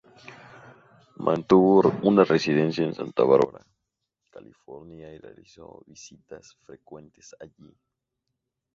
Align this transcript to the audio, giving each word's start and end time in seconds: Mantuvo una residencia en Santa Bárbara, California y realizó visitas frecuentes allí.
Mantuvo 1.27 1.91
una 2.01 2.23
residencia 2.23 2.83
en 2.83 2.95
Santa 2.95 3.23
Bárbara, 3.23 3.63
California 4.31 5.13
y 5.13 5.19
realizó 5.19 5.83
visitas 5.85 6.55
frecuentes 6.65 7.35
allí. 7.39 7.77